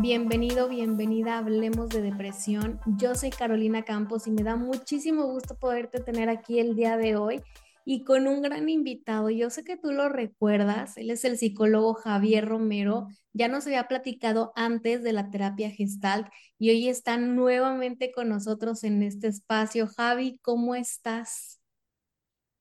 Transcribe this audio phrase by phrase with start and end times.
[0.00, 2.78] Bienvenido, bienvenida Hablemos de Depresión.
[2.98, 7.16] Yo soy Carolina Campos y me da muchísimo gusto poderte tener aquí el día de
[7.16, 7.42] hoy
[7.84, 9.28] y con un gran invitado.
[9.28, 13.08] Yo sé que tú lo recuerdas, él es el psicólogo Javier Romero.
[13.32, 16.28] Ya nos había platicado antes de la terapia Gestalt
[16.60, 19.88] y hoy está nuevamente con nosotros en este espacio.
[19.88, 21.60] Javi, ¿cómo estás?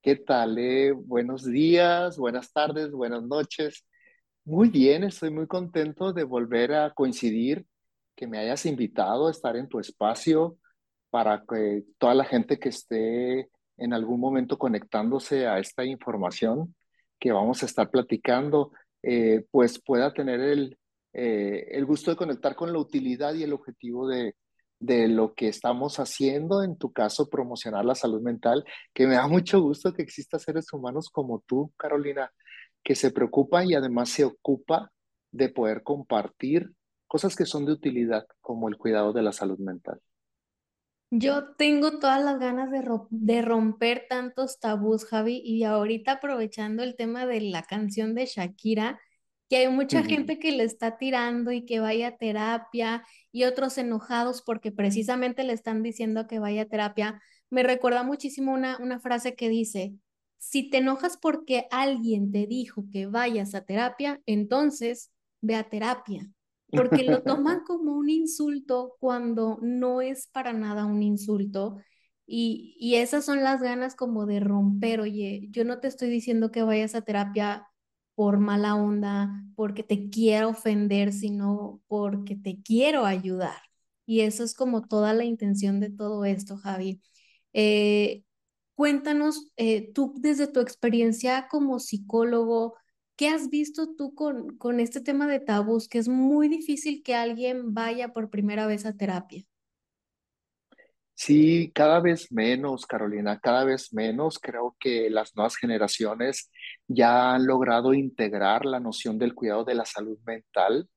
[0.02, 0.58] ¿Qué tal?
[0.58, 0.92] Eh?
[0.92, 3.87] Buenos días, buenas tardes, buenas noches.
[4.48, 7.66] Muy bien, estoy muy contento de volver a coincidir,
[8.16, 10.58] que me hayas invitado a estar en tu espacio
[11.10, 16.74] para que toda la gente que esté en algún momento conectándose a esta información
[17.20, 18.72] que vamos a estar platicando,
[19.04, 20.78] eh, pues pueda tener el,
[21.12, 24.36] eh, el gusto de conectar con la utilidad y el objetivo de,
[24.80, 28.64] de lo que estamos haciendo, en tu caso, promocionar la salud mental,
[28.94, 32.32] que me da mucho gusto que existan seres humanos como tú, Carolina,
[32.88, 34.94] que se preocupa y además se ocupa
[35.34, 36.72] de poder compartir
[37.06, 40.00] cosas que son de utilidad, como el cuidado de la salud mental.
[41.12, 46.96] Yo tengo todas las ganas de, de romper tantos tabús, Javi, y ahorita aprovechando el
[46.96, 49.02] tema de la canción de Shakira,
[49.50, 53.78] que hay mucha gente que le está tirando y que vaya a terapia y otros
[53.78, 57.22] enojados porque precisamente le están diciendo que vaya a terapia.
[57.50, 59.94] Me recuerda muchísimo una, una frase que dice,
[60.38, 66.30] si te enojas porque alguien te dijo que vayas a terapia, entonces ve a terapia,
[66.74, 71.78] porque lo toman como un insulto cuando no es para nada un insulto.
[72.26, 76.52] Y, y esas son las ganas como de romper, oye, yo no te estoy diciendo
[76.52, 77.68] que vayas a terapia
[78.16, 83.58] por mala onda, porque te quiero ofender, sino porque te quiero ayudar.
[84.06, 87.02] Y eso es como toda la intención de todo esto, Javi.
[87.54, 88.24] Eh,
[88.78, 92.76] Cuéntanos, eh, tú desde tu experiencia como psicólogo,
[93.16, 97.16] ¿qué has visto tú con, con este tema de tabús, que es muy difícil que
[97.16, 99.44] alguien vaya por primera vez a terapia?
[101.16, 104.38] Sí, cada vez menos, Carolina, cada vez menos.
[104.38, 106.52] Creo que las nuevas generaciones
[106.88, 110.88] ya han logrado integrar la noción del cuidado de la salud mental,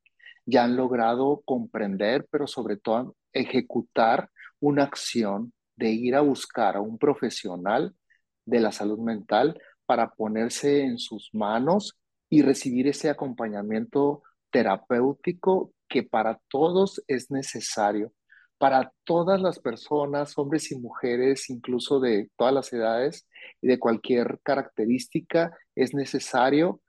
[0.44, 4.28] ya han logrado comprender, pero sobre todo ejecutar
[4.60, 7.96] una acción de ir a buscar a un profesional
[8.44, 11.98] de la salud mental para ponerse en sus manos
[12.28, 18.12] y recibir ese acompañamiento terapéutico que para todos es necesario,
[18.58, 23.26] para todas las personas, hombres y mujeres, incluso de todas las edades
[23.62, 26.82] y de cualquier característica, es necesario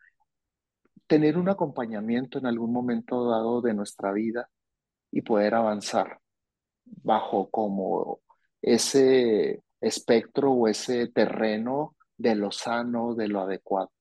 [1.08, 4.50] tener un acompañamiento en algún momento dado de nuestra vida
[5.12, 6.20] y poder avanzar
[6.86, 8.20] bajo como
[8.62, 13.92] ese espectro o ese terreno de lo sano, de lo adecuado.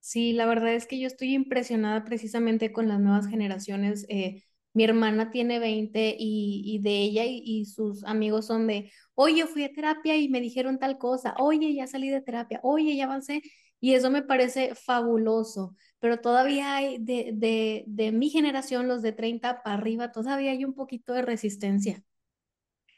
[0.00, 4.06] Sí, la verdad es que yo estoy impresionada precisamente con las nuevas generaciones.
[4.08, 9.46] Eh, mi hermana tiene 20 y, de ella y, y, sus amigos son de, oye,
[9.46, 13.04] fui a terapia y me dijeron tal cosa, oye, ya salí de terapia, oye, ya
[13.04, 13.42] avancé.
[13.80, 19.12] Y eso me parece fabuloso, pero todavía hay de, de, de mi generación, los de
[19.12, 22.02] 30 para arriba, todavía hay un poquito de resistencia.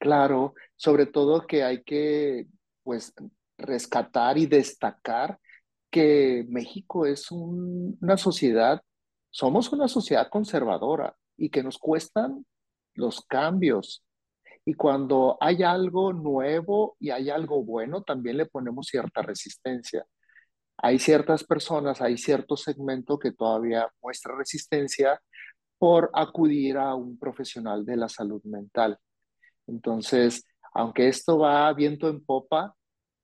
[0.03, 2.47] Claro, sobre todo que hay que,
[2.83, 3.13] pues,
[3.57, 5.39] rescatar y destacar
[5.91, 8.83] que México es un- una sociedad,
[9.31, 12.45] somos una sociedad conservadora y que nos cuestan
[12.95, 14.05] los cambios.
[14.65, 20.07] Y cuando hay algo nuevo y hay algo bueno, también le ponemos cierta resistencia.
[20.79, 25.21] Hay ciertas personas, hay cierto segmento que todavía muestra resistencia
[25.79, 28.99] por acudir a un profesional de la salud mental.
[29.67, 32.75] Entonces, aunque esto va viento en popa,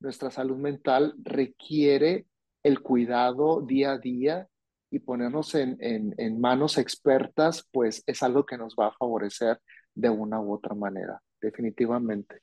[0.00, 2.26] nuestra salud mental requiere
[2.62, 4.48] el cuidado día a día
[4.90, 9.60] y ponernos en, en, manos expertas, pues es algo que nos va a favorecer
[9.94, 12.40] de una u otra manera, definitivamente.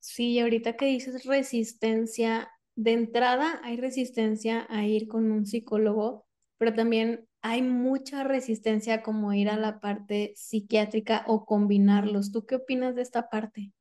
[0.00, 6.26] Sí, ahorita que dices resistencia, de entrada hay resistencia a ir con un psicólogo,
[6.58, 12.30] pero también hay mucha resistencia como ir a la parte psiquiátrica o combinarlos.
[12.30, 13.72] ¿Tú qué opinas de esta parte?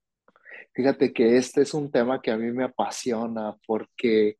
[0.74, 4.38] Fíjate que este es un tema que a mí me apasiona porque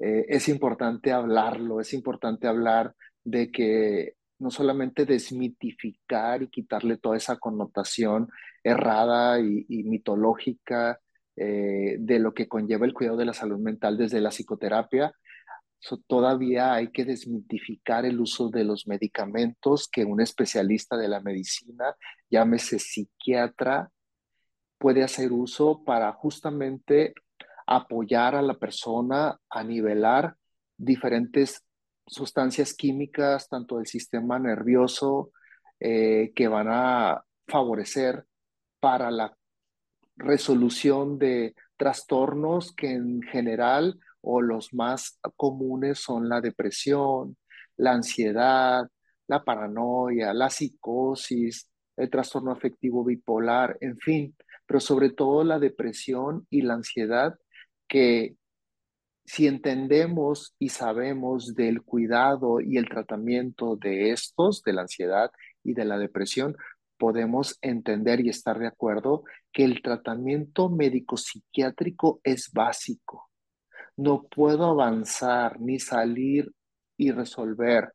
[0.00, 2.94] eh, es importante hablarlo, es importante hablar
[3.24, 8.28] de que no solamente desmitificar y quitarle toda esa connotación
[8.62, 11.00] errada y, mitológica
[11.36, 15.12] eh, de lo que conlleva el cuidado de la salud mental desde la psicoterapia,
[15.78, 21.20] so, todavía hay que desmitificar el uso de los medicamentos que un especialista de la
[21.20, 21.94] medicina,
[22.30, 23.90] llámese psiquiatra,
[24.78, 27.14] puede hacer uso para justamente
[27.66, 30.36] apoyar a la persona a nivelar
[30.76, 31.62] diferentes
[32.06, 35.32] sustancias químicas, tanto del sistema nervioso,
[35.80, 38.24] eh, que van a favorecer
[38.80, 39.36] para la
[40.16, 47.36] resolución de trastornos que en general o los más comunes son la depresión,
[47.76, 48.88] la ansiedad,
[49.26, 54.36] la paranoia, la psicosis, el trastorno afectivo bipolar, en fin,
[54.66, 57.38] pero sobre todo la depresión y la ansiedad
[57.88, 58.36] que
[59.24, 65.30] si entendemos y sabemos del cuidado y el tratamiento de estos, de la ansiedad
[65.62, 66.56] y de la depresión,
[66.96, 73.27] podemos entender y estar de acuerdo que el tratamiento médico psiquiátrico es básico.
[73.98, 76.52] No puedo avanzar ni salir
[76.96, 77.92] y resolver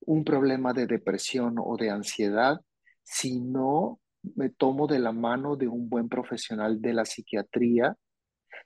[0.00, 2.60] un problema de depresión o de ansiedad
[3.04, 4.00] si no
[4.34, 7.96] me tomo de la mano de un buen profesional de la psiquiatría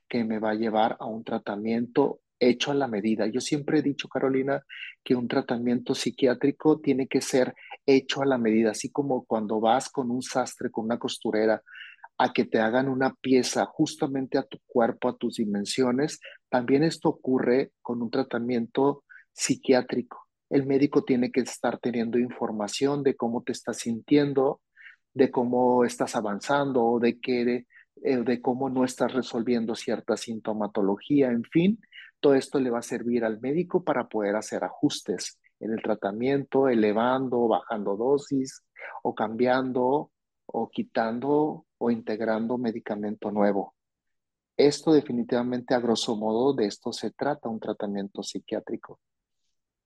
[0.09, 3.27] que me va a llevar a un tratamiento hecho a la medida.
[3.27, 4.65] Yo siempre he dicho, Carolina,
[5.05, 7.55] que un tratamiento psiquiátrico tiene que ser
[7.85, 11.63] hecho a la medida, así como cuando vas con un sastre, con una costurera,
[12.19, 17.09] a que te hagan una pieza justamente a tu cuerpo, a tus dimensiones, también esto
[17.09, 20.29] ocurre con un tratamiento psiquiátrico.
[20.51, 24.61] El médico tiene que estar teniendo información de cómo te estás sintiendo,
[25.15, 27.67] de cómo estás avanzando, de qué
[28.03, 31.79] eh, de cómo no estás resolviendo cierta sintomatología, en fin,
[32.21, 36.69] todo esto le va a servir al médico para poder hacer ajustes en el tratamiento,
[36.69, 38.63] elevando, bajando dosis
[39.03, 40.11] o cambiando
[40.47, 43.75] o quitando o integrando medicamento nuevo.
[44.57, 49.01] Esto definitivamente, a grosso modo, de esto se trata un tratamiento psiquiátrico.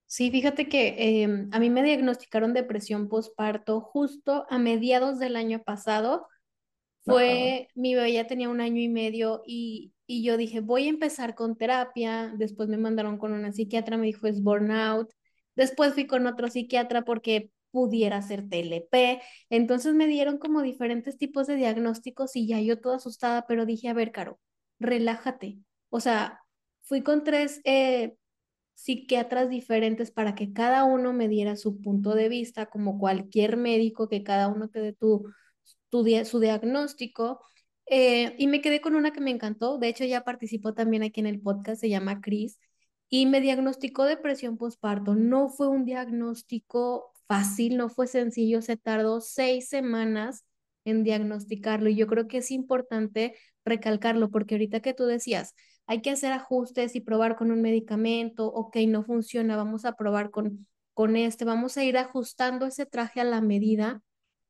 [0.05, 5.63] Sí, fíjate que em, a mí me diagnosticaron depresión postparto justo a mediados del año
[5.63, 6.27] pasado
[7.05, 10.91] fue, mi bebé ya tenía un año y medio y, y yo dije, voy a
[10.91, 15.11] empezar con terapia, después me mandaron con una psiquiatra, me dijo es burnout,
[15.55, 19.21] después fui con otro psiquiatra porque pudiera ser TLP,
[19.51, 23.91] entonces me dieron como diferentes tipos de diagnósticos y ya yo toda asustada, pero dije,
[23.91, 24.41] a ver, Caro,
[24.79, 25.59] relájate,
[25.91, 26.41] o sea,
[26.85, 28.17] fui con tres eh,
[28.73, 34.09] psiquiatras diferentes para que cada uno me diera su punto de vista, como cualquier médico,
[34.09, 35.27] que cada uno te dé tu
[36.25, 37.41] su diagnóstico.
[37.87, 39.79] Eh, y me quedé con una que me encantó.
[39.79, 42.59] De hecho, ya participó también aquí en el podcast, se llama Cris,
[43.09, 45.15] y me diagnosticó depresión postparto.
[45.15, 50.45] No fue un diagnóstico fácil, no fue sencillo, se tardó seis semanas
[50.85, 51.89] en diagnosticarlo.
[51.91, 53.35] Y yo creo que es importante
[53.65, 55.55] recalcarlo, porque ahorita que tú decías,
[55.87, 60.31] hay que hacer ajustes y probar con un medicamento, ok, no funciona, vamos a probar
[60.31, 64.03] con, con este, vamos a ir ajustando ese traje a la medida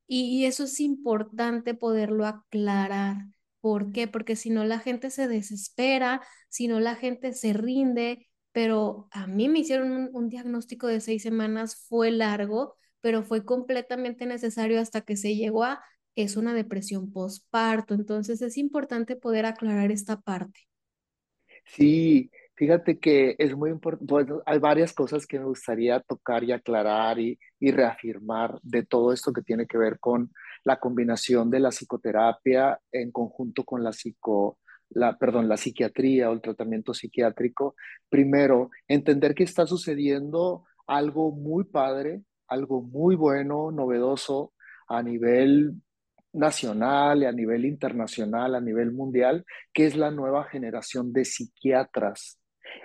[0.08, 3.17] y, eso es importante poderlo aclarar.
[3.61, 4.06] ¿Por qué?
[4.08, 9.26] Porque si no la gente se desespera, si no la gente se rinde, pero a
[9.26, 15.03] mí me hicieron un, diagnóstico de seis semanas, fue largo, pero fue completamente necesario hasta
[15.03, 17.93] que se llegó a, es una depresión postparto.
[17.93, 20.61] Entonces es importante poder aclarar esta parte.
[21.67, 26.52] Sí, Fíjate que es muy importante, pues, hay varias cosas que me gustaría tocar y
[26.52, 30.32] aclarar y, y, reafirmar de todo esto que tiene que ver con
[30.64, 34.59] la combinación de la psicoterapia en conjunto con la psico,
[34.90, 37.75] la, perdón, la psiquiatría o el tratamiento psiquiátrico.
[38.09, 44.52] Primero, entender que está sucediendo algo muy padre, algo muy bueno, novedoso
[44.88, 45.75] a nivel
[46.33, 52.38] nacional a nivel internacional, a nivel mundial, que es la nueva generación de psiquiatras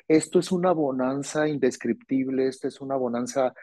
[0.07, 3.53] esto es una bonanza indescriptible, esta es una bonanza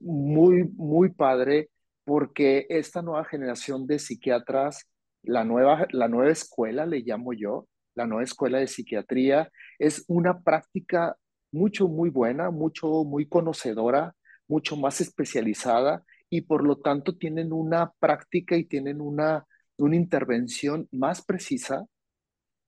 [0.00, 1.70] muy, muy padre,
[2.04, 4.88] porque esta nueva generación de psiquiatras,
[5.22, 10.40] la nueva, la nueva escuela, le llamo yo, la nueva escuela de psiquiatría, es una
[10.42, 11.16] práctica
[11.52, 14.14] mucho, muy buena, mucho, muy conocedora,
[14.48, 19.46] mucho más especializada y por lo tanto tienen una práctica y tienen una,
[19.78, 21.86] una intervención más precisa,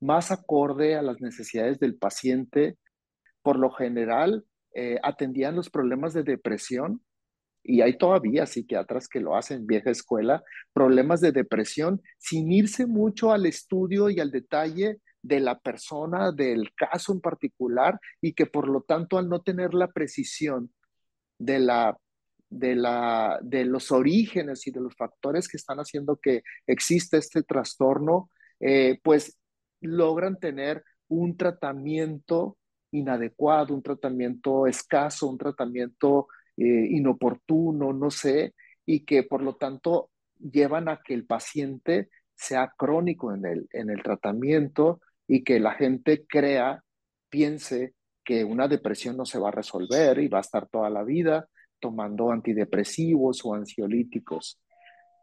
[0.01, 2.77] más acorde a las necesidades del paciente,
[3.43, 7.03] por lo general eh, atendían los problemas de depresión
[7.63, 13.33] y hay todavía psiquiatras que lo hacen, vieja escuela, problemas de depresión sin irse mucho
[13.33, 18.69] al estudio y al detalle de la persona, del caso en particular, y que por
[18.69, 20.73] lo tanto al no tener la precisión
[21.39, 21.99] de, la,
[22.49, 27.43] de, la, de los orígenes y de los factores que están haciendo que exista este
[27.43, 28.31] trastorno,
[28.61, 29.37] eh, pues
[29.81, 32.57] logran tener un tratamiento
[32.93, 38.55] inadecuado, un tratamiento escaso, un tratamiento eh, inoportuno, no sé,
[38.87, 43.91] y que por lo tanto llevan a que el paciente sea crónico en el, en
[43.91, 46.83] el tratamiento y que la gente crea,
[47.29, 51.05] piense que una depresión no se va a resolver y va a estar toda la
[51.05, 51.49] vida,
[51.81, 54.61] tomando antidepresivos o ansiolíticos.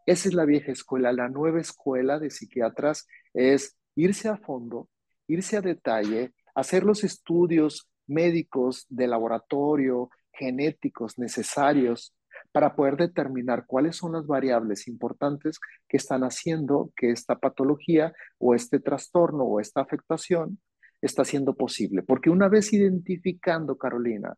[0.05, 1.12] Esa es la vieja escuela.
[1.12, 4.89] La nueva escuela de psiquiatras es irse a fondo,
[5.27, 12.13] irse a detalle, hacer los estudios médicos de laboratorio, genéticos necesarios
[12.53, 18.53] para poder determinar cuáles son las variables importantes que están haciendo que esta patología o
[18.53, 20.60] este trastorno o esta afectación
[21.01, 22.03] está siendo posible.
[22.03, 24.36] Porque una vez identificando, Carolina,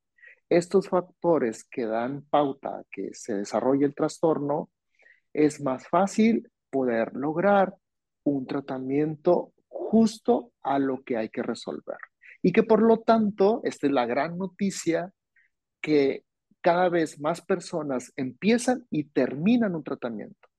[0.50, 4.70] estos factores que dan pauta a que se desarrolle el trastorno,
[5.34, 7.76] es más fácil poder lograr
[8.24, 11.98] un tratamiento justo a lo que hay que resolver.
[12.42, 15.12] Y que por lo tanto, esta es la gran noticia,
[15.82, 16.24] que
[16.66, 20.50] cada vez más personas empiezan y terminan un tratamiento.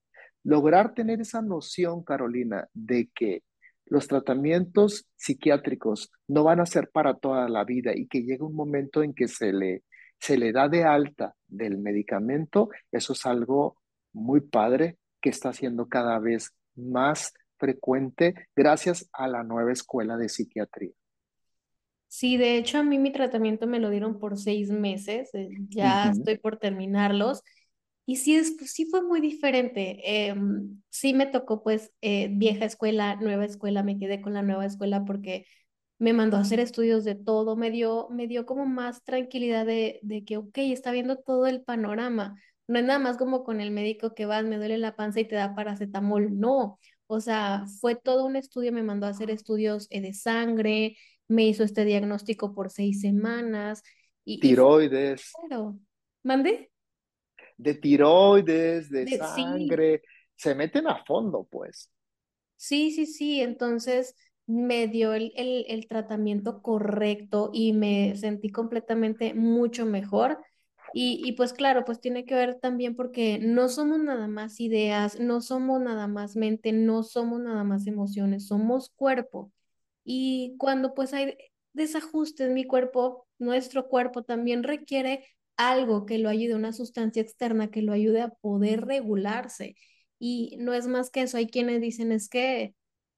[0.41, 3.43] Lograr tener esa noción, Carolina, de que
[3.87, 8.55] los tratamientos psiquiátricos no van a ser para toda la vida y que llega un
[8.55, 9.83] momento en que se le,
[10.17, 13.75] se le da de alta del medicamento, eso es algo
[14.13, 20.29] muy padre que está siendo cada vez más frecuente gracias a la nueva escuela de
[20.29, 20.93] psiquiatría.
[22.07, 26.09] Sí, de hecho a mí mi tratamiento me lo dieron por seis meses, eh, ya
[26.09, 27.43] estoy por terminarlos.
[28.05, 30.27] Y sí, es, pues, sí fue muy diferente.
[30.29, 34.65] Em, sí me tocó pues eh, vieja escuela, nueva escuela, me quedé con la nueva
[34.65, 35.45] escuela porque
[35.99, 39.99] me mandó a hacer estudios de todo, me dio, me dio como más tranquilidad de,
[40.03, 42.39] de que, ok, está viendo todo el panorama.
[42.67, 45.25] No es nada más como con el médico que vas, me duele la panza y
[45.27, 46.79] te da paracetamol, no.
[47.07, 51.45] O sea, fue todo un estudio, me mandó a hacer estudios eh, de sangre, me
[51.45, 53.83] hizo este diagnóstico por seis semanas.
[54.23, 55.31] Y, tiroides.
[55.47, 55.77] claro.
[56.23, 56.71] ¿Mande?
[57.57, 60.01] De tiroides, de, sangre.
[60.35, 61.89] Se meten a fondo, pues.
[62.55, 63.41] Sí, sí, sí.
[63.41, 64.15] Entonces
[64.45, 70.39] me dio el, el, el tratamiento correcto y me sentí completamente mucho mejor.
[70.93, 75.19] Y, y, pues claro, pues tiene que ver también porque no somos nada más ideas,
[75.19, 79.51] no somos nada más mente, no somos nada más emociones, somos cuerpo.
[80.09, 81.37] Y cuando pues hay
[81.73, 87.69] desajuste en mi cuerpo, nuestro cuerpo también requiere algo que lo ayude, una sustancia externa
[87.71, 89.75] que lo ayude a poder regularse.
[90.17, 92.73] Y no es más que eso, hay quienes dicen es que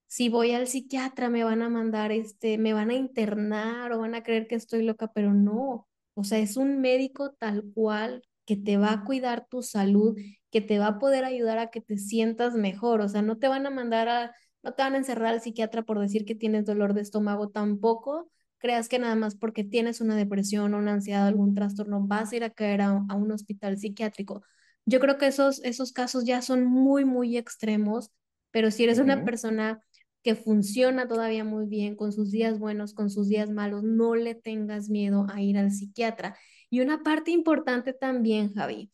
[0.07, 4.15] si voy al psiquiatra me van a mandar este, me van a internar o van
[4.15, 8.55] a creer que estoy loca, pero no, o sea, es un médico tal cual que
[8.57, 10.17] te va a cuidar tu salud,
[10.49, 13.47] que te va a poder ayudar a que te sientas mejor, o sea, no te
[13.47, 16.65] van a mandar a no te van a encerrar al psiquiatra por decir que tienes
[16.65, 18.29] dolor de estómago tampoco.
[18.57, 22.31] Creas que nada más porque tienes una depresión o una ansiedad o algún trastorno vas
[22.31, 24.43] a ir a caer a, un hospital psiquiátrico.
[24.85, 28.11] Yo creo que esos, esos casos ya son muy, muy extremos,
[28.51, 29.81] pero si eres una persona
[30.23, 34.35] que funciona todavía muy bien, con sus días buenos, con sus días malos, no le
[34.35, 36.35] tengas miedo a ir al psiquiatra.
[36.69, 38.91] Y una parte importante también, Javi,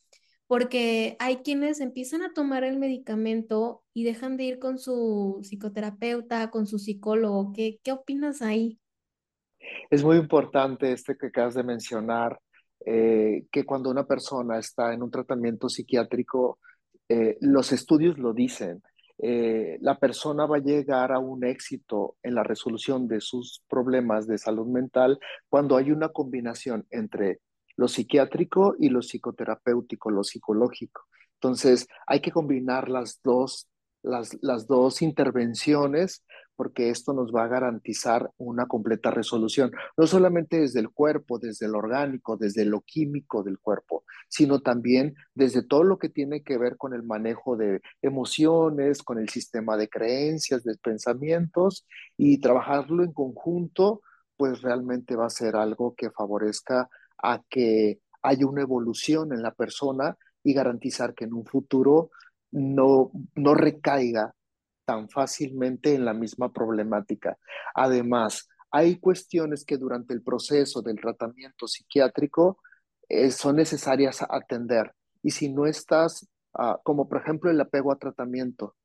[0.48, 6.52] porque hay quienes empiezan a tomar el medicamento y dejan de ir con su psicoterapeuta,
[6.52, 7.52] con su psicólogo.
[7.54, 8.80] ¿Qué, qué opinas ahí?
[9.90, 12.40] Es muy importante este que acabas de mencionar,
[12.86, 16.60] eh, que cuando una persona está en un tratamiento psiquiátrico,
[17.10, 18.84] eh, los estudios lo dicen,
[19.18, 24.28] eh, la persona va a llegar a un éxito en la resolución de sus problemas
[24.28, 27.40] de salud mental cuando hay una combinación entre
[27.78, 31.04] lo psiquiátrico y lo psicoterapéutico, lo psicológico.
[31.36, 33.68] Entonces, hay que combinar las dos,
[34.02, 36.24] las, las dos intervenciones
[36.56, 41.66] porque esto nos va a garantizar una completa resolución, no solamente desde el cuerpo, desde
[41.66, 46.58] el orgánico, desde lo químico del cuerpo, sino también desde todo lo que tiene que
[46.58, 51.86] ver con el manejo de emociones, con el sistema de creencias, de pensamientos
[52.18, 54.02] y trabajarlo en conjunto,
[54.38, 56.90] pues realmente va a ser algo que favorezca
[57.22, 62.12] a que haya una evolución en la persona y garantizar que en un futuro
[62.52, 64.34] no, no recaiga
[64.86, 67.38] tan fácilmente en la misma problemática.
[67.74, 72.60] Además, hay cuestiones que durante el proceso del tratamiento psiquiátrico
[73.10, 74.94] eh, son necesarias atender.
[75.22, 78.76] Y si no estás, ah, como por ejemplo el apego a tratamiento,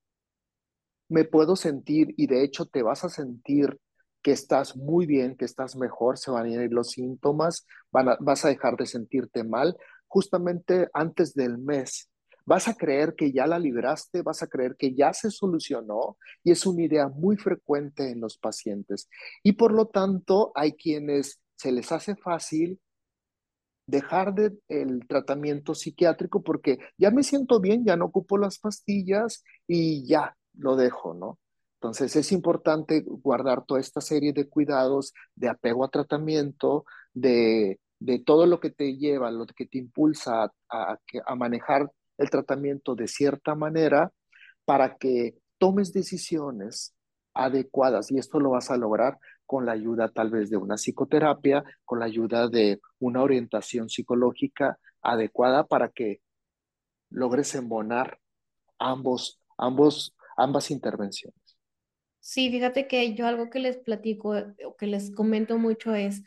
[1.09, 3.79] me puedo sentir y de hecho te vas a sentir
[4.23, 8.49] que estás muy bien, que estás mejor, se van a ir los síntomas, vas a
[8.49, 12.11] dejar de sentirte mal justamente antes del mes.
[12.45, 16.51] Vas a creer que ya la libraste, vas a creer que ya se solucionó y
[16.51, 19.09] es una idea muy frecuente en los pacientes.
[19.43, 22.81] Y por lo tanto, hay quienes se les hace fácil
[23.87, 29.45] dejar de el tratamiento psiquiátrico porque ya me siento bien, ya no ocupo las pastillas
[29.67, 31.39] y ya lo dejo, ¿no?
[31.81, 36.85] Entonces es importante guardar toda esta serie de cuidados de apego a tratamiento,
[37.15, 42.31] de de todo lo que te lleva, lo que te impulsa a, a, manejar el
[42.31, 44.11] tratamiento de cierta manera
[44.65, 46.95] para que tomes decisiones
[47.35, 51.63] adecuadas y esto lo vas a lograr con la ayuda tal vez de una psicoterapia,
[51.85, 56.21] con la ayuda de una orientación psicológica adecuada para que
[57.11, 58.19] logres embonar
[58.79, 61.40] ambos, ambos, ambas intervenciones.
[62.21, 64.35] Sí, fíjate que yo algo que les platico
[64.67, 66.23] o que les comento mucho es,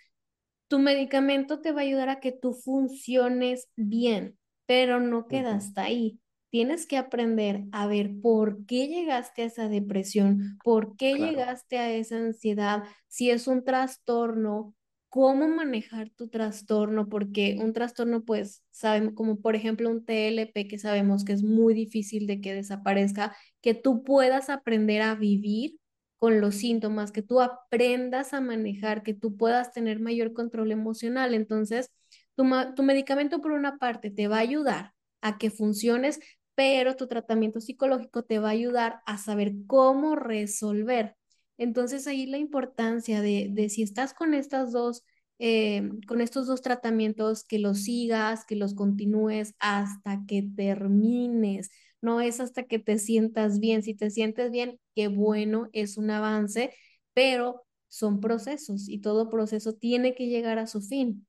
[0.67, 5.83] tu medicamento te va a ayudar a que tú funciones bien, pero no queda hasta
[5.83, 6.19] ahí.
[6.49, 11.91] Tienes que aprender a ver por qué llegaste a esa depresión, por qué llegaste a
[11.93, 14.75] esa ansiedad, si es un trastorno,
[15.09, 20.79] cómo manejar tu trastorno, porque un trastorno, pues, saben, como por ejemplo un TLP que
[20.79, 25.77] sabemos que es muy difícil de que desaparezca, que tú puedas aprender a vivir
[26.23, 31.33] con los síntomas, que tú aprendas a manejar, que tú puedas tener mayor control emocional.
[31.33, 31.91] Entonces,
[32.35, 36.21] tu, tu medicamento por una parte te va a ayudar a que funciones,
[36.55, 41.15] pero tu tratamiento psicológico te va a ayudar a saber cómo resolver
[41.57, 45.03] entonces ahí la importancia de, de si estás con estas dos,
[45.39, 51.69] eh, con estos dos tratamientos, que los sigas, que los continúes hasta que termines.
[52.03, 53.81] No es hasta que te sientas bien.
[53.81, 56.75] Si te sientes bien, qué bueno, es un avance,
[57.13, 61.25] pero son procesos y todo proceso tiene que llegar a su fin.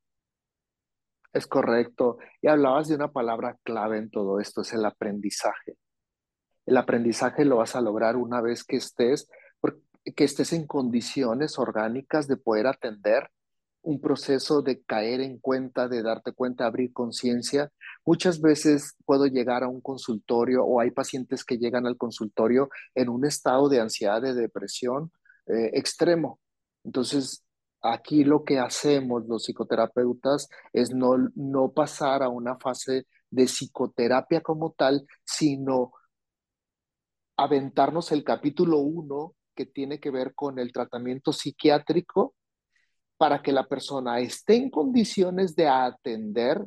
[1.33, 2.19] Es correcto.
[2.43, 5.77] Y hablabas de una palabra clave en todo esto, es el aprendizaje.
[6.67, 9.29] El aprendizaje lo vas a lograr una vez que estés
[10.17, 13.31] que estés en condiciones orgánicas de poder atender
[13.85, 17.71] un proceso de caer en cuenta, de darte cuenta, abrir conciencia.
[18.05, 23.11] Muchas veces puedo llegar a un consultorio o hay pacientes que llegan al consultorio en
[23.11, 25.13] un estado de ansiedad, de depresión
[25.47, 26.41] eh, extremo.
[26.83, 27.45] Entonces,
[27.83, 34.41] aquí lo que hacemos los psicoterapeutas es no, no pasar a una fase de psicoterapia
[34.41, 35.93] como tal, sino
[37.37, 42.35] aventarnos el capítulo 1 que tiene que ver con el tratamiento psiquiátrico
[43.17, 46.65] para que la persona esté en condiciones de atender,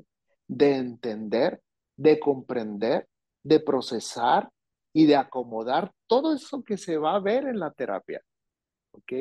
[0.48, 1.62] de entender,
[1.96, 3.08] de comprender,
[3.44, 4.50] de procesar
[4.94, 8.22] y de acomodar todo eso que se va a ver en la terapia.
[8.92, 9.14] ¿Ok?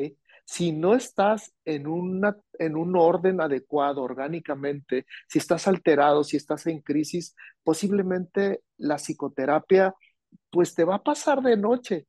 [0.45, 6.65] Si no estás en, una, en un orden adecuado orgánicamente, si estás alterado, si estás
[6.67, 9.93] en crisis, posiblemente la psicoterapia
[10.49, 12.07] pues te va a pasar de noche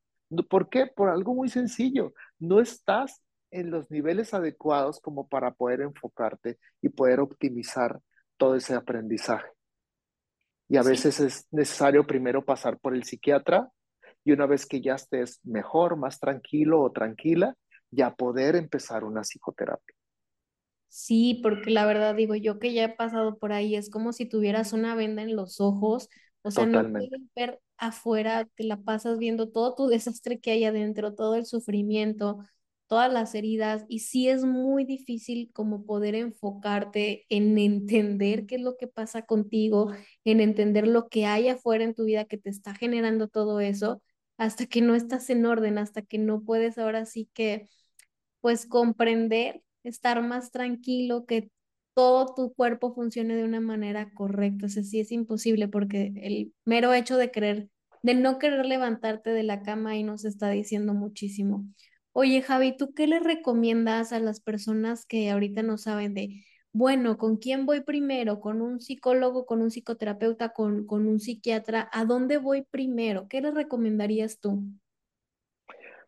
[0.49, 0.87] ¿Por qué?
[0.87, 2.13] Por algo muy sencillo.
[2.37, 7.99] No estás en los niveles adecuados como para poder enfocarte y poder optimizar
[8.37, 9.49] todo ese aprendizaje.
[10.67, 13.71] Y a veces es necesario primero pasar por el psiquiatra
[14.23, 17.55] y una vez que ya estés mejor, más tranquilo o tranquila,
[17.91, 19.95] ya poder empezar una psicoterapia.
[20.87, 24.25] Sí, porque la verdad digo yo que ya he pasado por ahí, es como si
[24.25, 26.09] tuvieras una venda en los ojos,
[26.41, 30.65] o sea, no puedes ver afuera, te la pasas viendo todo tu desastre que hay
[30.65, 32.39] adentro, todo el sufrimiento,
[32.89, 38.61] todas las heridas, y sí es muy difícil como poder enfocarte en entender qué es
[38.61, 39.93] lo que pasa contigo,
[40.25, 44.01] en entender lo que hay afuera en tu vida que te está generando todo eso,
[44.37, 47.67] hasta que no estás en orden, hasta que no puedes ahora sí que,
[48.41, 51.51] pues comprender, estar más tranquilo, que
[51.93, 54.67] todo tu cuerpo funcione de una manera correcta.
[54.67, 57.69] O sea, sí es imposible porque el mero hecho de querer,
[58.03, 61.65] de no querer levantarte de la cama y nos está diciendo muchísimo.
[62.21, 67.17] Oye, Javi, ¿tú qué le recomiendas a las personas que ahorita no saben de, bueno,
[67.17, 68.41] ¿con quién voy primero?
[68.41, 71.89] ¿Con un psicólogo, con un psicoterapeuta, con, con un psiquiatra?
[71.93, 73.29] ¿A dónde voy primero?
[73.29, 74.61] ¿Qué le recomendarías tú?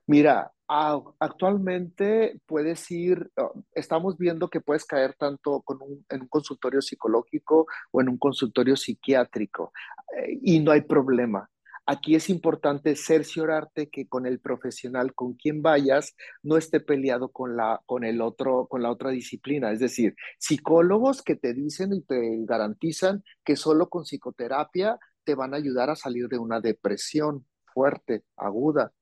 [0.06, 6.82] Mira, actualmente puedes ir, oh, estamos viendo que puedes caer tanto con en un consultorio
[6.82, 9.72] psicológico o en un consultorio psiquiátrico
[10.18, 11.50] eh, y no hay problema.
[11.92, 17.58] Aquí es importante cerciorarte que con el profesional con quien vayas no esté peleado con
[17.58, 19.74] la, con el otro, con la otra disciplina.
[19.74, 25.54] Es decir, psicólogos que te dicen y te garantizan que solo con psicoterapia te van
[25.54, 28.94] a ayudar a salir de una depresión fuerte, aguda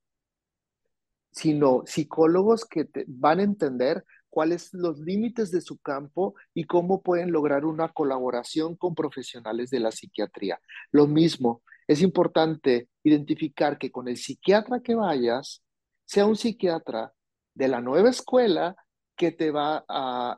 [1.31, 7.31] sino psicólogos que van a entender cuáles los límites de su campo y cómo pueden
[7.31, 10.59] lograr una colaboración con profesionales de la psiquiatría.
[10.91, 15.63] Lo mismo, es importante identificar que con el psiquiatra que vayas,
[16.05, 17.13] sea un psiquiatra
[17.55, 18.75] de la nueva escuela
[19.15, 20.37] que te va a,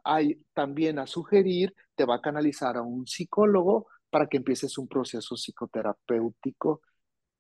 [0.54, 5.36] también a sugerir, te va a canalizar a un psicólogo para que empieces un proceso
[5.36, 6.80] psicoterapéutico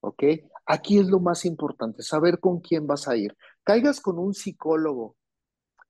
[0.02, 0.24] ¿ok?
[0.66, 3.38] Aquí es lo más importante, saber con quién vas a ir.
[3.64, 5.16] Caigas con un psicólogo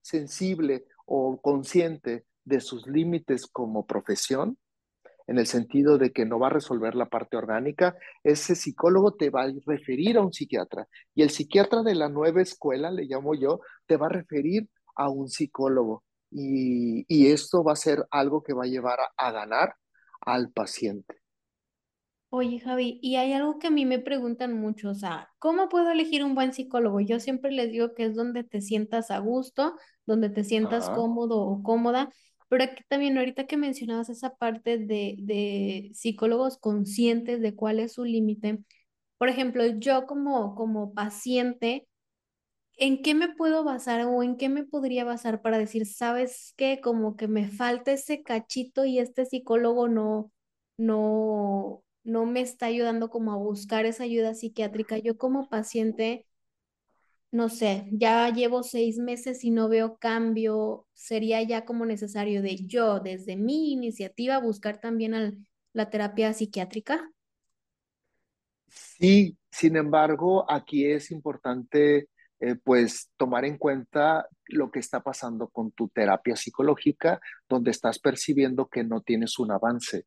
[0.01, 4.59] sensible o consciente de sus límites como profesión,
[5.27, 9.29] en el sentido de que no va a resolver la parte orgánica, ese psicólogo te
[9.29, 13.35] va a referir a un psiquiatra y el psiquiatra de la nueva escuela, le llamo
[13.35, 18.43] yo, te va a referir a un psicólogo y, y esto va a ser algo
[18.43, 19.75] que va a llevar a, a ganar
[20.21, 21.15] al paciente.
[22.33, 25.91] Oye, Javi, y hay algo que a mí me preguntan mucho, o sea, ¿cómo puedo
[25.91, 27.01] elegir un buen psicólogo?
[27.01, 30.89] Yo siempre les digo que es donde te sientas a gusto, donde te sientas Ajá.
[30.89, 32.09] cómodo o cómoda,
[32.51, 37.93] pero aquí también ahorita que mencionabas esa parte de, de psicólogos conscientes de cuál es
[37.95, 38.59] su límite,
[39.17, 41.87] por ejemplo, yo como, como paciente,
[42.77, 46.79] ¿En qué me puedo basar o en qué me podría basar para decir, sabes qué,
[46.81, 50.31] como que me falta ese cachito y este psicólogo no,
[50.77, 54.97] no, no me está ayudando como a buscar esa ayuda psiquiátrica?
[54.97, 56.25] Yo como paciente,
[57.31, 62.57] no sé, ya llevo seis meses y no veo cambio, sería ya como necesario de
[62.67, 65.37] yo, desde mi iniciativa, buscar también al-
[65.73, 67.09] la terapia psiquiátrica.
[68.67, 72.07] Sí, sin embargo, aquí es importante
[72.39, 77.99] eh, pues tomar en cuenta lo que está pasando con tu terapia psicológica, donde estás
[77.99, 80.05] percibiendo que no tienes un avance.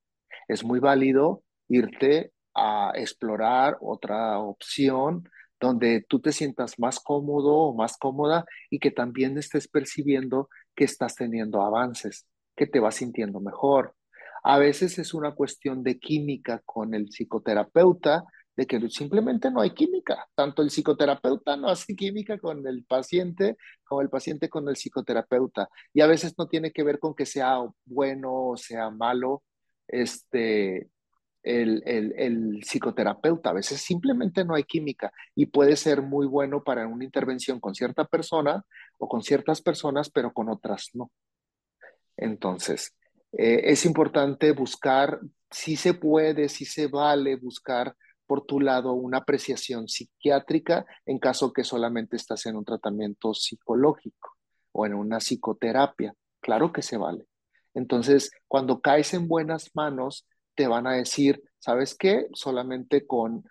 [0.48, 5.28] Es muy válido irte a explorar otra opción
[5.64, 10.85] donde tú te sientas más cómodo o más cómoda y que también estés percibiendo que
[10.85, 13.94] estás teniendo avances, que te vas sintiendo mejor.
[14.42, 18.24] A veces es una cuestión de química con el psicoterapeuta
[18.57, 20.29] de que simplemente no hay química.
[20.35, 25.68] Tanto el psicoterapeuta no hace química con el paciente como el paciente con el psicoterapeuta.
[25.92, 29.42] Y a veces no tiene que ver con que sea bueno o sea malo
[29.88, 30.88] este,
[31.44, 33.50] el, el, psicoterapeuta.
[33.50, 37.74] A veces simplemente no hay química y puede ser muy bueno para una intervención con
[37.74, 38.64] cierta persona
[38.98, 41.11] o con ciertas personas, pero con otras no.
[42.16, 42.96] Entonces,
[43.33, 47.94] eh, es importante buscar, si se puede, si se vale buscar
[48.26, 54.37] por tu lado una apreciación psiquiátrica en caso que solamente estás en un tratamiento psicológico
[54.72, 56.14] o en una psicoterapia.
[56.40, 57.26] Claro que se vale.
[57.74, 62.27] Entonces, cuando caes en buenas manos, te van a decir, ¿sabes qué?
[62.33, 63.45] Solamente con,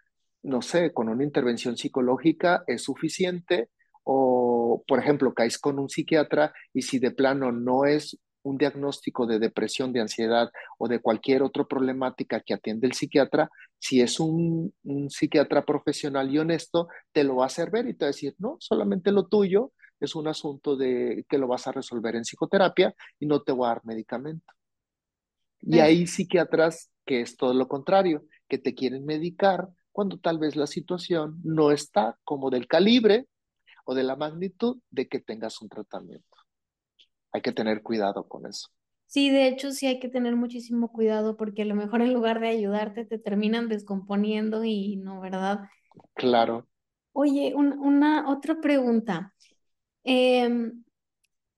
[0.43, 3.69] no sé, con una intervención psicológica es suficiente.
[4.03, 9.25] O, por ejemplo, caes con un psiquiatra y si de plano no es un diagnóstico
[9.25, 14.19] de depresión, de ansiedad o de cualquier otra problemática que atiende el psiquiatra, si es
[14.19, 18.07] un, un, psiquiatra profesional y honesto, te lo va a hacer ver y te va
[18.07, 22.15] a decir, no, solamente lo tuyo es un asunto de que lo vas a resolver
[22.15, 24.53] en psicoterapia y no te voy a dar medicamento.
[25.61, 30.55] Y hay psiquiatras que es todo lo contrario, que te quieren medicar cuando tal vez
[30.55, 33.27] la situación no está como del calibre
[33.85, 36.37] o de la magnitud de que tengas un tratamiento.
[37.33, 38.69] Hay que tener cuidado con eso.
[39.07, 42.39] Sí, de hecho sí hay que tener muchísimo cuidado porque a lo mejor en lugar
[42.41, 45.69] de ayudarte te terminan descomponiendo y no, ¿verdad?
[46.15, 46.67] Claro.
[47.11, 49.33] Oye, un- una otra pregunta.
[50.03, 50.83] Em,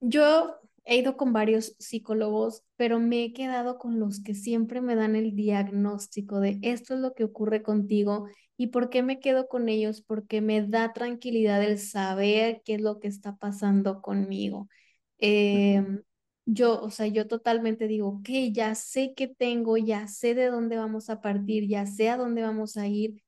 [0.01, 4.95] yo he ido con varios psicólogos, pero me he quedado con los que siempre me
[4.95, 8.27] dan el diagnóstico de esto es lo que ocurre contigo.
[8.57, 10.01] ¿Y por qué me quedo con ellos?
[10.01, 14.67] Porque me da tranquilidad el saber qué es lo que está pasando conmigo.
[15.51, 15.75] Uh -huh.
[15.77, 16.03] Em,
[16.45, 20.77] yo, o sea, yo totalmente digo, ok, ya sé qué tengo, ya sé de dónde
[20.77, 23.23] vamos a partir, ya sé a dónde vamos a ir,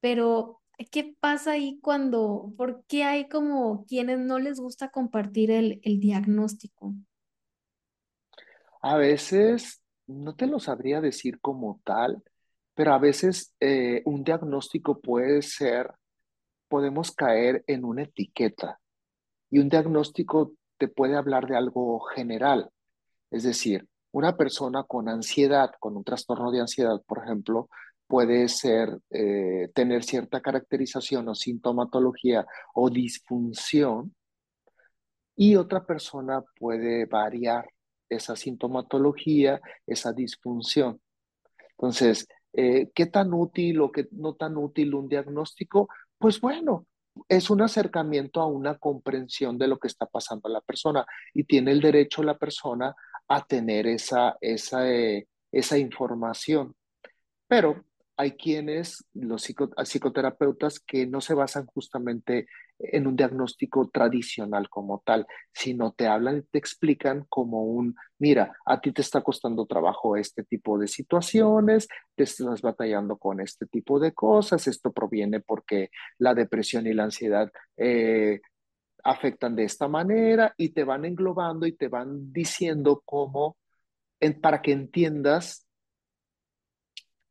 [0.00, 5.80] pero ¿qué pasa ahí cuando, por qué hay como quienes no les gusta compartir el,
[5.82, 6.94] el diagnóstico?
[8.80, 12.22] A veces, no te lo sabría decir como tal,
[12.74, 15.92] pero a veces eh, un diagnóstico puede ser,
[16.68, 18.80] podemos caer en una etiqueta
[19.50, 22.70] y un diagnóstico te puede hablar de algo general.
[23.30, 27.68] Es decir, una persona con ansiedad, con un trastorno de ansiedad, por ejemplo,
[28.12, 32.44] puede ser, eh, tener cierta caracterización o sintomatología
[32.74, 34.14] o disfunción
[35.34, 37.70] y otra persona puede variar
[38.10, 41.00] esa sintomatología, esa disfunción.
[41.70, 45.88] Entonces, eh, ¿qué tan útil o qué no tan útil un diagnóstico?
[46.18, 46.84] Pues bueno,
[47.28, 51.44] es un acercamiento a una comprensión de lo que está pasando a la persona y
[51.44, 52.94] tiene el derecho la persona
[53.26, 56.74] a tener esa, esa, eh, esa información.
[57.48, 57.86] Pero
[58.22, 62.46] hay quienes, los psico, psicoterapeutas, que no se basan justamente
[62.78, 68.56] en un diagnóstico tradicional como tal, sino te hablan y te explican como un, mira,
[68.64, 73.66] a ti te está costando trabajo este tipo de situaciones, te estás batallando con este
[73.66, 78.40] tipo de cosas, esto proviene porque la depresión y la ansiedad eh,
[79.02, 83.56] afectan de esta manera y te van englobando y te van diciendo cómo,
[84.40, 85.66] para que entiendas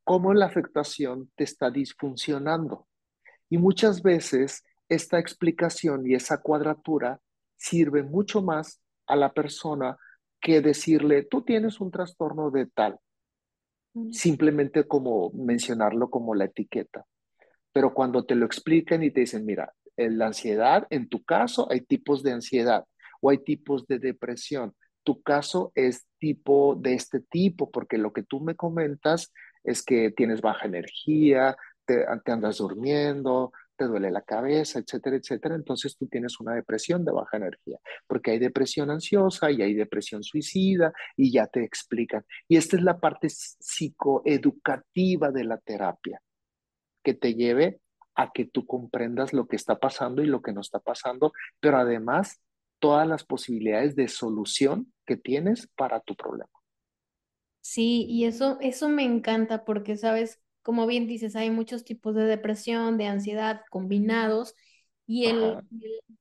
[0.04, 2.88] cómo la afectación te está disfuncionando.
[3.50, 7.20] Y muchas veces esta explicación y esa cuadratura
[7.58, 9.98] sirve mucho más a la persona
[10.40, 12.98] que decirle, tú tienes un trastorno de tal,
[14.12, 17.06] simplemente como mencionarlo como la etiqueta.
[17.72, 21.82] Pero cuando te lo explican y te dicen, mira, la ansiedad, en tu caso hay
[21.82, 22.86] tipos de ansiedad
[23.22, 24.74] o hay tipos de depresión.
[25.04, 29.32] Tu caso es tipo de este tipo, porque lo que tú me comentas
[29.64, 35.98] es que tienes baja energía, te, andas durmiendo, te duele la cabeza, etcétera, etcétera, entonces
[35.98, 40.94] tú tienes una depresión de baja energía, porque hay depresión ansiosa y hay depresión suicida
[41.18, 42.24] y ya te explican.
[42.48, 46.22] Y esta es la parte psicoeducativa de la terapia,
[47.04, 47.80] que te lleve
[48.16, 51.78] a que tú comprendas lo que está pasando y lo que no está pasando, pero
[51.78, 52.42] además
[52.80, 56.61] todas las posibilidades de solución que tienes para tu problema.
[57.62, 62.24] Sí, y eso, eso me encanta porque, sabes, como bien dices, hay muchos tipos de
[62.24, 64.56] depresión, de ansiedad combinados
[65.06, 65.58] y el,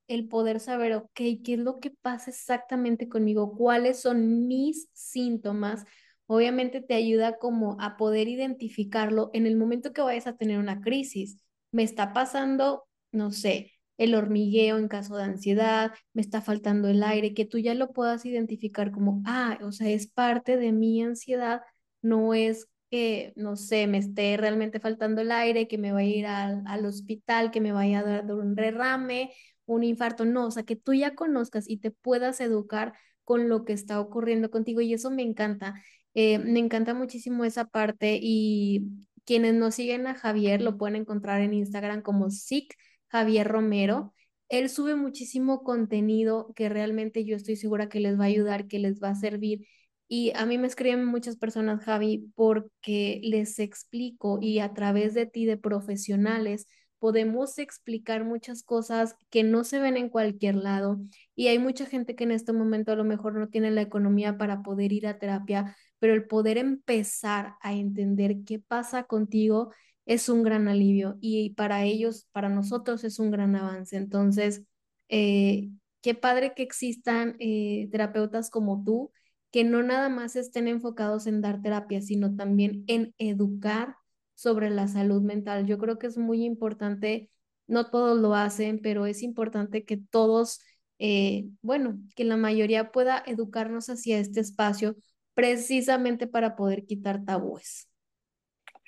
[0.08, 3.56] el, poder saber, ok, ¿qué es lo que pasa exactamente conmigo?
[3.56, 5.84] ¿Cuáles son mis síntomas?
[6.26, 10.80] Obviamente te ayuda como a poder identificarlo en el momento que vayas a tener una
[10.80, 11.38] crisis.
[11.72, 17.02] Me está pasando, no sé, el hormigueo en caso de ansiedad, me está faltando el
[17.02, 21.02] aire, que tú ya lo puedas identificar como, ah, o sea, es parte de mi
[21.02, 21.60] ansiedad,
[22.00, 26.16] no es que, no sé, me esté realmente faltando el aire, que me vaya a
[26.18, 29.32] ir al, al hospital, que me vaya a dar un derrame,
[29.66, 33.64] un infarto, no, o sea, que tú ya conozcas y te puedas educar con lo
[33.66, 35.74] que está ocurriendo contigo y eso me encanta.
[36.14, 38.86] Eh, me encanta muchísimo esa parte y
[39.24, 42.74] quienes no siguen a Javier lo pueden encontrar en Instagram como SIC
[43.10, 44.14] Javier Romero.
[44.48, 48.78] Él sube muchísimo contenido que realmente yo estoy segura que les va a ayudar, que
[48.78, 49.66] les va a servir.
[50.08, 55.26] Y a mí me escriben muchas personas, Javi, porque les explico y a través de
[55.26, 56.66] ti, de profesionales,
[56.98, 61.00] podemos explicar muchas cosas que no se ven en cualquier lado.
[61.34, 64.36] Y hay mucha gente que en este momento a lo mejor no tiene la economía
[64.36, 69.72] para poder ir a terapia, pero el poder empezar a entender qué pasa contigo
[70.10, 73.96] es un gran alivio y para ellos, para nosotros es un gran avance.
[73.96, 74.64] Entonces,
[75.08, 75.70] eh,
[76.02, 79.12] qué padre que existan eh, terapeutas como tú,
[79.52, 83.96] que no nada más estén enfocados en dar terapia, sino también en educar
[84.34, 85.66] sobre la salud mental.
[85.66, 87.30] Yo creo que es muy importante,
[87.68, 90.60] no todos lo hacen, pero es importante que todos,
[90.98, 94.96] eh, bueno, que la mayoría pueda educarnos hacia este espacio
[95.34, 97.89] precisamente para poder quitar tabúes.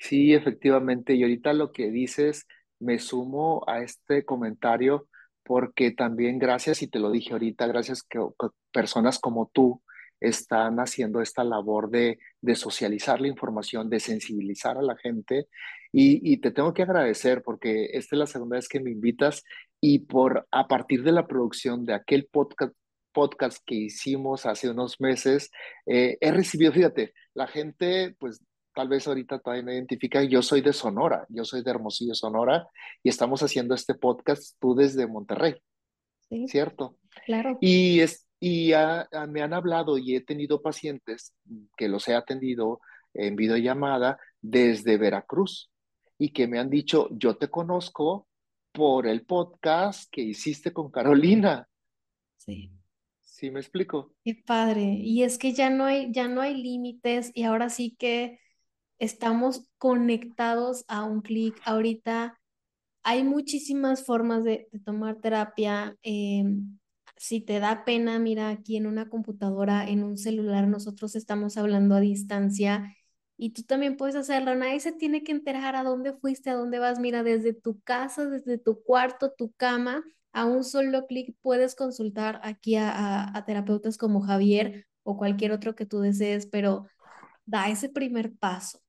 [0.02, 1.14] Sí, efectivamente.
[1.14, 2.46] Y ahorita lo que dices,
[2.80, 5.06] me sumo a este comentario
[5.44, 8.18] porque también gracias, y te lo dije ahorita, gracias que,
[8.72, 9.82] personas como tú
[10.20, 15.46] están haciendo esta labor de, de, socializar la información, de sensibilizar a la gente.
[15.92, 19.44] Y, y, te tengo que agradecer porque esta es la segunda vez que me invitas
[19.80, 22.74] y por a partir de la producción de aquel podcast,
[23.12, 25.50] podcast que hicimos hace unos meses,
[25.86, 28.40] eh, he recibido, fíjate, la gente pues
[28.74, 32.66] tal vez ahorita todavía me identifica, yo soy de Sonora, yo soy de Hermosillo, Sonora,
[33.02, 35.56] y estamos haciendo este podcast tú desde Monterrey,
[36.28, 36.98] sí, ¿cierto?
[37.24, 37.58] Claro.
[37.60, 38.72] Y, es, y
[39.28, 41.34] me han hablado y he tenido pacientes
[41.76, 42.80] que los he atendido
[43.14, 45.70] en videollamada desde Veracruz
[46.18, 48.26] y que me han dicho, yo te conozco
[48.72, 51.68] por el podcast que hiciste con Carolina.
[52.38, 52.72] Sí.
[53.20, 54.14] ¿Sí me explico?
[54.24, 54.82] Qué padre.
[54.82, 58.38] Y es que ya no hay, ya no hay límites y ahora sí que
[59.02, 61.60] estamos conectados a un clic.
[61.64, 62.38] Ahorita
[63.02, 65.96] hay muchísimas formas de, tomar terapia.
[66.02, 66.78] Em,
[67.16, 71.96] si te da pena, mira, aquí en una computadora, en un celular, nosotros estamos hablando
[71.96, 72.96] a distancia
[73.36, 74.54] y tú también puedes hacerlo.
[74.54, 77.00] Nadie se tiene que enterar a dónde fuiste, a dónde vas.
[77.00, 82.40] Mira, desde tu casa, desde tu cuarto, tu cama, a un solo clic puedes consultar
[82.44, 86.86] aquí a, a terapeutas como Javier o cualquier otro que tú desees, pero
[87.46, 88.82] da ese primer paso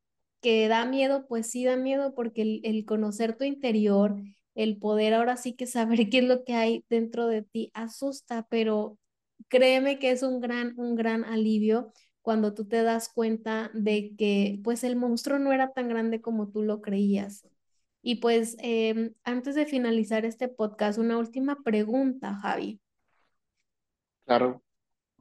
[0.44, 4.16] que da miedo, pues sí da miedo porque el, conocer tu interior,
[4.54, 8.46] el poder ahora sí que saber qué es lo que hay dentro de ti asusta,
[8.50, 9.00] pero
[9.48, 14.60] créeme que es un gran, un gran alivio cuando tú te das cuenta de que
[14.64, 17.48] pues el monstruo no era tan grande como tú lo creías.
[18.02, 22.82] Y pues em, antes de finalizar este podcast, una última pregunta, Javi.
[24.26, 24.62] Claro.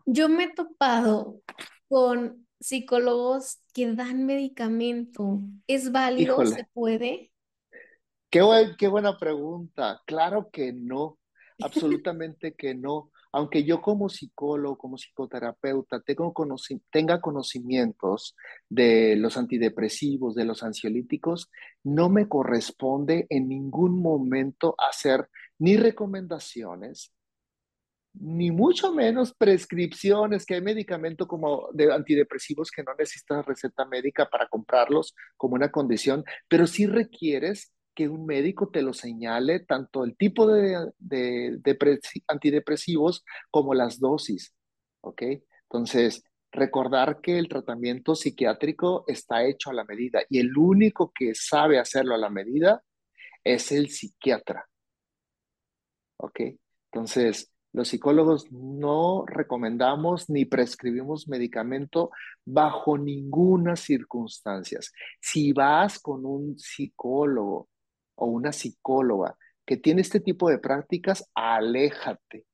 [0.04, 1.40] Yo me he topado
[1.88, 5.40] con psicólogos que dan medicamento.
[5.66, 6.44] ¿Es válido?
[6.46, 7.32] ¿Se puede?
[8.30, 8.42] Qué,
[8.78, 10.00] qué buena pregunta.
[10.06, 11.18] Claro que no,
[11.60, 13.10] absolutamente que no.
[13.34, 16.34] Aunque yo como psicólogo, como psicoterapeuta, tengo
[16.90, 18.36] tenga conocimientos
[18.68, 21.50] de los antidepresivos, de los ansiolíticos,
[21.82, 27.14] no me corresponde en ningún momento hacer ni recomendaciones,
[28.14, 34.28] ni mucho menos prescripciones, que hay medicamentos como de antidepresivos que no necesitas receta médica
[34.28, 40.04] para comprarlos como una condición, pero sí requieres que un médico te lo señale tanto
[40.04, 40.92] el tipo de,
[42.28, 44.54] antidepresivos como las dosis,
[45.02, 45.22] ¿ok?
[45.64, 51.34] Entonces, recordar que el tratamiento psiquiátrico está hecho a la medida y el único que
[51.34, 52.82] sabe hacerlo a la medida
[53.44, 54.68] es el psiquiatra,
[56.18, 56.40] ¿ok?
[56.92, 62.10] Entonces, los psicólogos no recomendamos ni prescribimos medicamento
[62.44, 64.78] bajo ninguna circunstancia.
[65.20, 67.68] Si vas con un psicólogo
[68.16, 72.44] o una psicóloga que tiene este tipo de prácticas, aléjate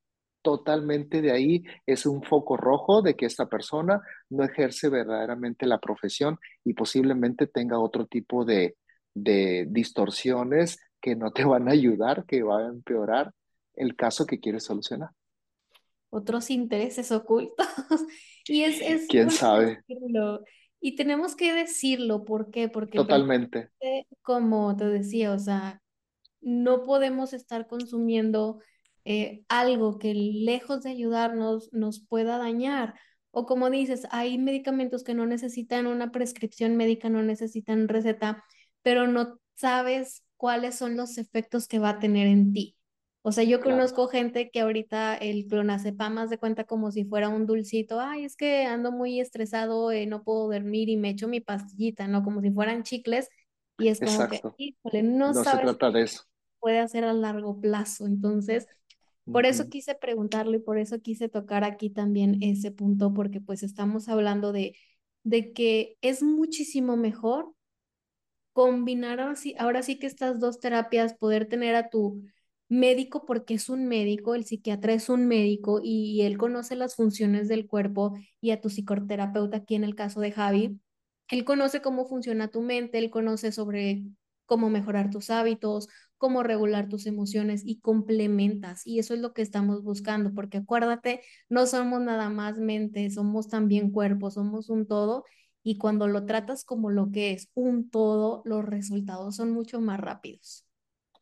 [0.40, 1.64] totalmente de ahí.
[1.85, 4.00] Es un foco rojo de que esta persona
[4.31, 8.76] no ejerce verdaderamente la profesión y posiblemente tenga otro tipo de,
[9.14, 13.33] de distorsiones que no te van a ayudar, que van a empeorar
[13.78, 15.10] el caso que quieres solucionar.
[16.10, 17.66] Otros intereses ocultos.
[18.46, 19.82] y es, es ¿Quién sabe?
[20.80, 22.68] Y tenemos que decirlo, ¿por qué?
[22.68, 23.70] Porque Totalmente.
[24.22, 25.82] como te decía, o sea,
[26.40, 28.60] no podemos estar consumiendo
[29.04, 32.94] eh, algo que lejos de ayudarnos nos pueda dañar.
[33.30, 38.44] O como dices, hay medicamentos que no necesitan una prescripción médica, no necesitan receta,
[38.82, 42.77] pero no sabes cuáles son los efectos que va a tener en ti.
[43.22, 47.28] O sea, yo conozco gente que ahorita el clonazepam más de cuenta como si fuera
[47.28, 48.00] un dulcito.
[48.00, 52.09] Ay, es que ando muy estresado, eh, no puedo dormir y me echo mi pastillita,
[52.09, 52.22] ¿no?
[52.22, 53.28] Como si fueran chicles.
[53.78, 56.22] Y es como que, híjole, no, no se trata de eso.
[56.61, 58.07] Puede hacer a largo plazo.
[58.07, 58.66] Entonces,
[59.24, 63.62] por eso quise preguntarlo y por eso quise tocar aquí también ese punto, porque pues
[63.62, 64.74] estamos hablando de,
[65.22, 67.52] de que es muchísimo mejor
[68.52, 72.24] combinar así, ahora sí que estas dos terapias, poder tener a tu
[72.68, 77.48] médico porque es un médico, el psiquiatra es un médico y él conoce las funciones
[77.48, 80.81] del cuerpo y a tu psicoterapeuta, aquí en el caso de Javi,
[81.28, 84.04] él conoce cómo funciona tu mente, él conoce sobre
[84.46, 88.87] cómo mejorar tus hábitos, cómo regular tus emociones y complementas.
[88.87, 93.48] Y eso es lo que estamos buscando, porque acuérdate, no somos nada más mente, somos
[93.48, 95.24] también cuerpo, somos un todo.
[95.62, 100.00] Y cuando lo tratas como lo que es un todo, los resultados son mucho más
[100.00, 100.67] rápidos.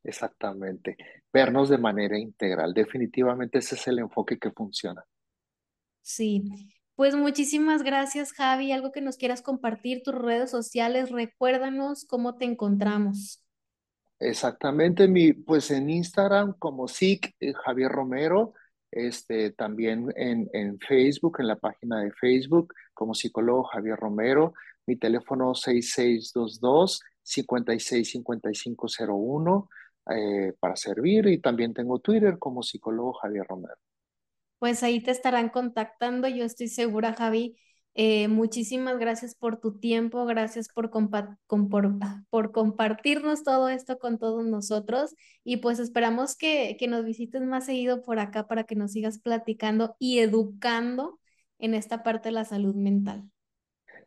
[0.06, 0.96] Exactamente.
[1.32, 2.72] Vernos de manera integral.
[2.72, 5.04] Definitivamente ese es el enfoque que funciona.
[6.00, 6.44] Sí.
[6.94, 8.70] Pues muchísimas gracias, Javi.
[8.70, 13.42] Algo que nos quieras compartir, tus redes sociales, recuérdanos cómo te encontramos.
[14.18, 18.54] Exactamente, mi, pues en Instagram como SIC eh, Javier Romero,
[18.90, 24.54] este, también en, en Facebook, en la página de Facebook como psicólogo Javier Romero,
[24.86, 29.68] mi teléfono 6622 565501
[30.14, 33.76] eh, para servir y también tengo Twitter como psicólogo Javier Romero.
[34.58, 37.56] Pues ahí te estarán contactando, yo estoy segura, Javi.
[37.98, 45.14] Eh, muchísimas gracias por tu tiempo, gracias por, por, compartirnos todo esto con todos nosotros
[45.44, 49.18] y pues esperamos que, que nos visites más seguido por acá para que nos sigas
[49.18, 51.18] platicando y educando
[51.58, 53.30] en esta parte de la salud mental.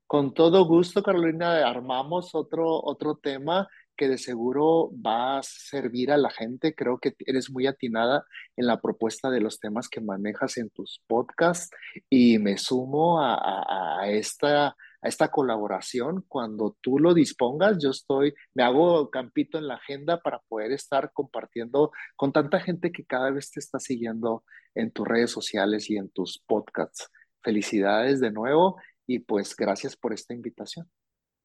[0.06, 3.68] Con todo gusto, Carolina, armamos otro, otro tema
[4.00, 6.74] que de seguro va a servir a la gente.
[6.74, 8.24] Creo que eres muy atinada
[8.56, 11.70] en la propuesta de los temas que manejas en tus podcasts
[12.10, 16.24] y me sumo a, esta, a esta colaboración.
[16.30, 21.12] Cuando tú lo dispongas, yo estoy, me hago campito en la agenda para poder estar
[21.12, 25.98] compartiendo con tanta gente que cada vez te está siguiendo en tus redes sociales y
[25.98, 27.10] en tus podcasts.
[27.44, 30.90] Felicidades de nuevo y pues gracias por esta invitación.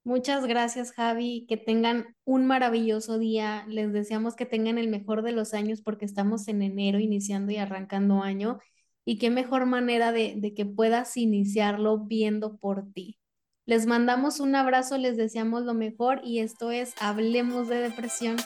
[0.05, 1.47] Muchas gracias, Javi.
[1.49, 3.65] Que tengan un maravilloso día.
[3.69, 7.57] Les deseamos que tengan el mejor de los años porque estamos en enero iniciando y
[7.57, 8.59] arrancando año.
[9.07, 13.19] Y qué mejor manera de, de que puedas iniciarlo viendo por ti.
[13.67, 18.37] Les mandamos un abrazo, les deseamos lo mejor y esto es Hablemos de Depresión.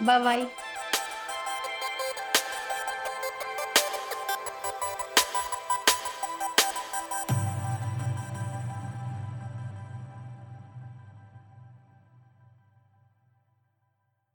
[0.00, 0.77] Bye bye.